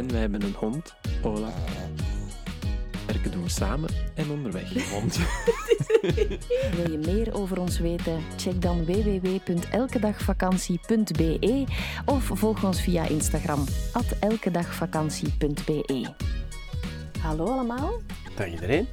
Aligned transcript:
En 0.00 0.10
wij 0.10 0.20
hebben 0.20 0.42
een 0.42 0.54
hond, 0.54 0.94
Ola. 1.22 1.52
Werken 3.06 3.30
doen 3.30 3.42
we 3.42 3.48
samen 3.48 3.90
en 4.14 4.30
onderweg 4.30 4.74
een 4.74 4.90
hond. 4.90 5.16
Wil 6.76 6.90
je 6.90 6.98
meer 6.98 7.34
over 7.34 7.60
ons 7.60 7.78
weten? 7.78 8.22
Check 8.36 8.62
dan 8.62 8.84
www.elkedagvakantie.be 8.84 11.64
of 12.06 12.24
volg 12.24 12.64
ons 12.64 12.82
via 12.82 13.08
Instagram, 13.08 13.64
elkedagvakantie.be. 14.20 16.14
Hallo 17.22 17.44
allemaal. 17.44 18.00
Dag 18.36 18.46
iedereen. 18.46 18.88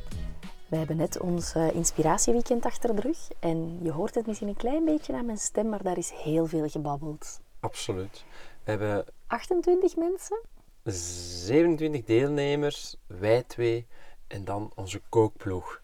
We 0.67 0.75
hebben 0.75 0.97
net 0.97 1.19
ons 1.19 1.53
eh, 1.53 1.75
inspiratieweekend 1.75 2.65
achter 2.65 2.95
de 2.95 3.01
rug 3.01 3.17
en 3.39 3.79
je 3.83 3.91
hoort 3.91 4.15
het 4.15 4.27
misschien 4.27 4.47
een 4.47 4.55
klein 4.55 4.85
beetje 4.85 5.13
aan 5.13 5.25
mijn 5.25 5.37
stem, 5.37 5.69
maar 5.69 5.83
daar 5.83 5.97
is 5.97 6.11
heel 6.11 6.45
veel 6.45 6.69
gebabbeld. 6.69 7.41
Absoluut. 7.59 8.25
We 8.63 8.71
hebben 8.71 9.05
28 9.27 9.95
mensen? 9.95 10.39
27 10.91 12.03
deelnemers, 12.03 12.95
wij 13.07 13.43
twee 13.43 13.85
en 14.27 14.45
dan 14.45 14.71
onze 14.75 15.01
kookploeg. 15.09 15.81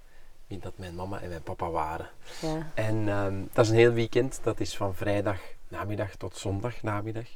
Wie 0.48 0.60
dat 0.60 0.78
mijn 0.78 0.96
mama 0.96 1.22
en 1.22 1.30
mijn 1.30 1.44
papa 1.44 1.70
waren. 1.70 2.10
Ja. 2.42 2.72
En 2.74 3.10
ehm, 3.10 3.42
dat 3.54 3.66
is 3.66 3.72
een 3.72 3.78
heel 3.78 3.92
weekend. 3.92 4.40
Dat 4.44 4.60
is 4.60 4.78
van 4.78 4.96
vrijdag 4.96 5.40
namiddag 5.68 6.16
tot 6.16 6.38
zondag 6.38 6.82
namiddag. 6.82 7.28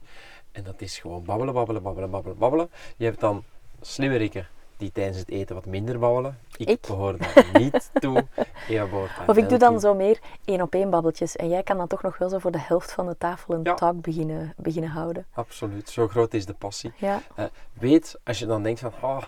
En 0.52 0.64
dat 0.64 0.81
is 0.81 1.00
gewoon 1.00 1.23
babbelen, 1.23 1.53
babbelen, 1.53 1.81
babbelen, 1.83 2.09
babbelen, 2.09 2.38
babbelen. 2.38 2.69
Je 2.97 3.06
hebt 3.06 3.19
dan 3.19 3.44
slimmerikken 3.81 4.47
die 4.78 4.92
tijdens 4.92 5.17
het 5.17 5.30
eten 5.30 5.56
wat 5.56 5.66
minder 5.66 6.00
babbelen. 6.00 6.38
Ik, 6.58 6.67
Ik? 6.70 6.81
behoor 6.88 7.17
daar 7.17 7.50
niet 7.61 7.89
toe. 7.94 8.25
Eva 8.67 8.86
behoort 8.86 9.09
daar 9.17 9.30
Of 9.30 9.38
ik 9.38 9.50
doe 9.50 9.58
dan 9.58 9.72
toe. 9.72 9.80
zo 9.80 9.94
meer 9.95 10.19
één 10.45 10.61
op 10.61 10.73
één 10.73 10.89
babbeltjes 10.89 11.36
en 11.36 11.50
jij 11.50 11.64
kan 11.64 11.78
dan 11.78 11.88
toch 11.88 12.02
nog 12.02 12.17
wel 12.17 12.30
zo 12.30 12.38
voor 12.39 12.52
de 12.52 12.59
helft 12.59 12.92
van 12.92 13.08
de 13.08 13.17
tafel 13.17 13.53
een 13.53 13.64
Ja. 13.64 13.73
talk 13.73 14.02
beginnen, 14.02 14.53
beginnen 14.58 14.89
houden. 14.89 15.25
Absoluut, 15.34 15.89
zo 15.89 16.08
groot 16.08 16.34
is 16.34 16.45
de 16.45 16.53
passie. 16.53 16.92
Ja. 16.97 17.22
Eh, 17.36 17.45
weet, 17.73 18.19
als 18.23 18.39
je 18.39 18.45
dan 18.45 18.64
denkt 18.64 18.80
van, 18.80 18.94
oh, 19.02 19.22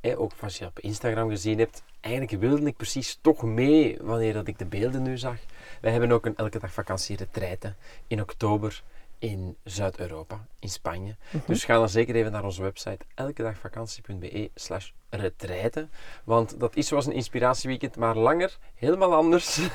eh, 0.00 0.20
ook 0.20 0.32
als 0.42 0.58
je 0.58 0.66
op 0.66 0.78
Instagram 0.80 1.28
gezien 1.28 1.58
hebt, 1.58 1.82
eigenlijk 2.00 2.40
wilde 2.42 2.66
ik 2.66 2.76
precies 2.76 3.18
toch 3.20 3.42
mee 3.42 3.98
wanneer 4.00 4.32
dat 4.32 4.46
ik 4.46 4.58
de 4.58 4.64
beelden 4.66 5.02
nu 5.02 5.18
zag. 5.18 5.36
Wij 5.80 5.90
hebben 5.92 6.12
ook 6.12 6.26
een 6.26 6.36
elke 6.36 6.58
dag 6.58 6.72
vakantie 6.72 7.16
retraite 7.16 7.74
in 8.06 8.20
oktober 8.20 8.82
in 9.20 9.56
Zuid-Europa, 9.64 10.46
in 10.58 10.68
Spanje. 10.68 11.16
Dus 11.46 11.64
ga 11.64 11.74
dan 11.74 11.88
zeker 11.88 12.14
even 12.14 12.32
naar 12.32 12.44
onze 12.44 12.62
website 12.62 13.04
elkedagvakantie.be 13.14 14.50
slash 14.54 14.90
retraite. 15.10 15.88
Want 16.24 16.60
dat 16.60 16.76
is 16.76 16.86
zoals 16.88 17.06
een 17.06 17.12
inspiratieweekend, 17.12 17.96
maar 17.96 18.16
langer, 18.16 18.58
helemaal 18.74 19.14
anders. 19.14 19.58
en 19.58 19.68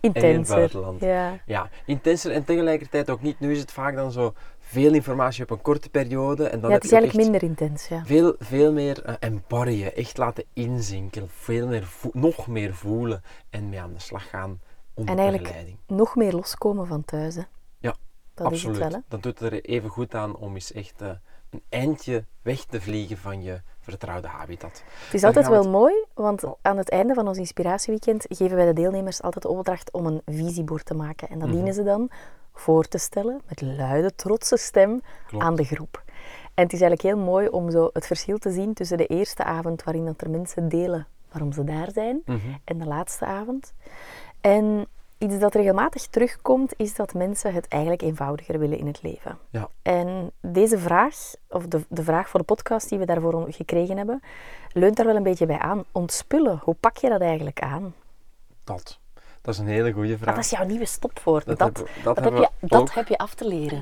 in 0.00 0.10
het 0.12 0.16
Intenser. 0.16 0.56
buitenland. 0.56 1.00
Ja. 1.00 1.40
Ja, 1.46 1.70
intenser 1.86 2.32
en 2.32 2.44
tegelijkertijd 2.44 3.10
ook 3.10 3.22
niet. 3.22 3.40
Nu 3.40 3.52
is 3.52 3.58
het 3.58 3.72
vaak 3.72 3.94
dan 3.94 4.12
zo 4.12 4.34
veel 4.58 4.94
informatie 4.94 5.42
op 5.42 5.50
een 5.50 5.62
korte 5.62 5.88
periode. 5.90 6.46
En 6.48 6.60
dan 6.60 6.70
ja, 6.70 6.76
het 6.76 6.84
is 6.84 6.92
eigenlijk 6.92 7.22
minder 7.30 7.48
intens, 7.48 7.88
ja. 7.88 8.04
Veel, 8.04 8.34
veel 8.38 8.72
meer 8.72 9.02
uh, 9.08 9.14
embodyen, 9.18 9.94
echt 9.96 10.18
laten 10.18 10.44
inzinken, 10.52 11.28
veel 11.30 11.66
meer 11.66 11.88
nog 12.12 12.46
meer 12.46 12.74
voelen 12.74 13.22
en 13.50 13.68
mee 13.68 13.80
aan 13.80 13.92
de 13.92 14.00
slag 14.00 14.28
gaan 14.28 14.60
onder 14.94 15.14
En 15.14 15.20
eigenlijk 15.20 15.42
begeleiding. 15.42 15.78
nog 15.86 16.16
meer 16.16 16.32
loskomen 16.32 16.86
van 16.86 17.04
thuis, 17.04 17.34
hè. 17.34 17.42
Ja, 17.78 17.94
Dat 18.36 18.46
absoluut. 18.46 18.76
is 18.76 18.82
het 18.82 18.92
wel. 18.92 19.02
Dat 19.08 19.22
doet 19.22 19.40
er 19.40 19.64
even 19.64 19.88
goed 19.88 20.14
aan 20.14 20.36
om 20.36 20.54
eens 20.54 20.72
echt 20.72 21.00
eh, 21.02 21.08
een 21.50 21.62
eindje 21.68 22.24
weg 22.42 22.64
te 22.64 22.80
vliegen 22.80 23.16
van 23.18 23.42
je 23.42 23.60
vertrouwde 23.80 24.28
habitat. 24.28 24.82
Het 25.04 25.14
is 25.14 25.24
altijd 25.24 25.48
wel 25.48 25.70
mooi, 25.70 25.94
want 26.14 26.44
Oh. 26.44 26.54
aan 26.62 26.76
het 26.76 26.88
einde 26.90 27.14
van 27.14 27.28
ons 27.28 27.38
inspiratieweekend 27.38 28.24
geven 28.28 28.56
wij 28.56 28.66
de 28.66 28.72
deelnemers 28.72 29.22
altijd 29.22 29.42
de 29.44 29.50
opdracht 29.50 29.92
om 29.92 30.06
een 30.06 30.22
visiebord 30.26 30.84
te 30.84 30.94
maken. 30.94 31.28
En 31.28 31.38
dat 31.38 31.48
Mhm. 31.48 31.56
dienen 31.56 31.74
ze 31.74 31.82
dan 31.82 32.10
voor 32.54 32.84
te 32.84 32.98
stellen 32.98 33.40
met 33.48 33.60
luide, 33.60 34.14
trotse 34.14 34.56
stem 34.56 35.00
Klopt. 35.26 35.44
aan 35.44 35.54
de 35.56 35.64
groep. 35.64 36.02
En 36.54 36.62
het 36.64 36.72
is 36.72 36.80
eigenlijk 36.80 37.02
heel 37.16 37.24
mooi 37.24 37.48
om 37.48 37.70
zo 37.70 37.90
het 37.92 38.06
verschil 38.06 38.38
te 38.38 38.50
zien 38.50 38.74
tussen 38.74 38.96
de 38.96 39.06
eerste 39.06 39.44
avond 39.44 39.82
waarin 39.84 40.04
dat 40.04 40.20
er 40.20 40.30
mensen 40.30 40.68
delen 40.68 41.06
waarom 41.30 41.52
ze 41.52 41.64
daar 41.64 41.90
zijn 41.92 42.22
Mhm. 42.24 42.38
en 42.64 42.78
de 42.78 42.86
laatste 42.86 43.24
avond. 43.24 43.72
En 44.40 44.86
iets 45.18 45.38
dat 45.38 45.54
regelmatig 45.54 46.06
terugkomt, 46.06 46.72
is 46.76 46.94
dat 46.94 47.14
mensen 47.14 47.52
het 47.54 47.68
eigenlijk 47.68 48.02
eenvoudiger 48.02 48.58
willen 48.58 48.78
in 48.78 48.86
het 48.86 49.02
leven. 49.02 49.38
Ja, 49.50 49.68
En 49.82 50.30
deze 50.40 50.78
vraag, 50.78 51.14
of 51.48 51.66
de, 51.66 51.80
de 51.88 52.02
vraag 52.02 52.28
voor 52.28 52.40
de 52.40 52.46
podcast 52.46 52.88
die 52.88 52.98
we 52.98 53.04
daarvoor 53.06 53.46
gekregen 53.52 53.96
hebben, 53.96 54.20
leunt 54.72 54.96
daar 54.96 55.06
wel 55.06 55.16
een 55.16 55.22
beetje 55.22 55.46
bij 55.46 55.58
aan. 55.58 55.84
Ontspullen, 55.92 56.60
hoe 56.62 56.74
pak 56.80 56.96
je 56.96 57.08
dat 57.08 57.20
eigenlijk 57.20 57.60
aan? 57.60 57.94
dat. 58.64 58.98
Dat 59.42 59.54
is 59.54 59.60
een 59.60 59.66
hele 59.66 59.92
goede 59.92 60.18
vraag. 60.18 60.34
Dat 60.34 60.44
is 60.44 60.50
jouw 60.50 60.64
nieuwe 60.66 60.84
stopwoord. 60.86 61.46
Dat, 61.46 61.58
Dat 61.58 61.74
dat, 61.74 61.86
hebben- 61.86 62.02
dat 62.04 62.24
heb, 62.24 62.36
je, 62.60 62.66
dat 62.68 62.94
heb 62.94 63.08
je 63.08 63.18
af 63.18 63.34
te 63.34 63.48
leren. 63.48 63.80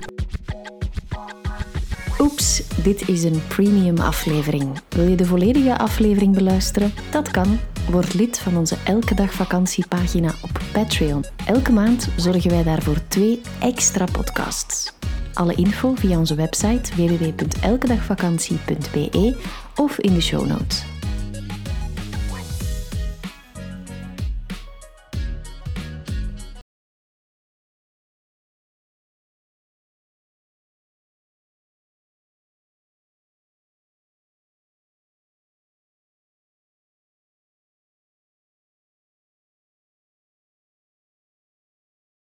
Oeps, 2.20 2.68
dit 2.82 3.08
is 3.08 3.24
een 3.24 3.46
premium 3.48 3.98
aflevering. 3.98 4.80
Wil 4.88 5.06
je 5.08 5.16
de 5.16 5.24
volledige 5.24 5.78
aflevering 5.78 6.34
beluisteren? 6.34 6.92
Dat 7.10 7.30
kan. 7.30 7.58
Word 7.90 8.14
lid 8.14 8.38
van 8.38 8.56
onze 8.56 8.76
Elke 8.84 9.14
Dag 9.14 9.32
Vakantiepagina 9.32 10.34
op 10.42 10.60
Patreon. 10.72 11.24
Elke 11.46 11.72
maand 11.72 12.08
zorgen 12.16 12.50
wij 12.50 12.62
daarvoor 12.62 13.08
twee 13.08 13.40
extra 13.60 14.04
podcasts. 14.12 14.92
Alle 15.34 15.54
info 15.54 15.94
via 15.94 16.18
onze 16.18 16.34
website 16.34 16.94
www.elkedagvakantie.be 16.94 19.36
of 19.76 19.98
in 19.98 20.14
de 20.14 20.20
show 20.20 20.46
notes. 20.46 20.84